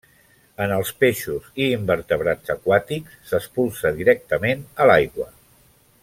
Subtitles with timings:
[0.63, 5.29] En els peixos i invertebrats aquàtics, s'expulsa directament a l'aigua.